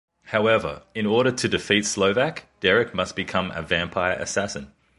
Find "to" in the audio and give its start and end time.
1.31-1.47